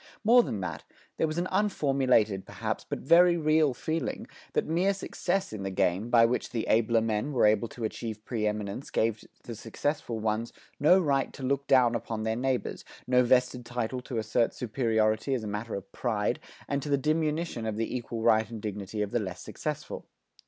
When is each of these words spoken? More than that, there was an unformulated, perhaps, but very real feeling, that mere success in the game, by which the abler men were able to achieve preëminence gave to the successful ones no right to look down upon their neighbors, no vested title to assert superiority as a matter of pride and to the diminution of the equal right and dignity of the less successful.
More 0.23 0.41
than 0.41 0.61
that, 0.61 0.83
there 1.17 1.27
was 1.27 1.37
an 1.37 1.45
unformulated, 1.51 2.43
perhaps, 2.43 2.83
but 2.83 2.97
very 3.01 3.37
real 3.37 3.75
feeling, 3.75 4.25
that 4.53 4.65
mere 4.65 4.95
success 4.95 5.53
in 5.53 5.61
the 5.61 5.69
game, 5.69 6.09
by 6.09 6.25
which 6.25 6.49
the 6.49 6.65
abler 6.65 7.01
men 7.01 7.33
were 7.33 7.45
able 7.45 7.67
to 7.67 7.83
achieve 7.83 8.25
preëminence 8.25 8.91
gave 8.91 9.19
to 9.19 9.27
the 9.43 9.53
successful 9.53 10.17
ones 10.17 10.53
no 10.79 10.99
right 10.99 11.31
to 11.33 11.43
look 11.43 11.67
down 11.67 11.93
upon 11.93 12.23
their 12.23 12.35
neighbors, 12.35 12.83
no 13.05 13.21
vested 13.21 13.63
title 13.63 14.01
to 14.01 14.17
assert 14.17 14.55
superiority 14.55 15.35
as 15.35 15.43
a 15.43 15.47
matter 15.47 15.75
of 15.75 15.91
pride 15.91 16.39
and 16.67 16.81
to 16.81 16.89
the 16.89 16.97
diminution 16.97 17.67
of 17.67 17.77
the 17.77 17.95
equal 17.95 18.23
right 18.23 18.49
and 18.49 18.59
dignity 18.63 19.03
of 19.03 19.11
the 19.11 19.19
less 19.19 19.41
successful. 19.43 20.07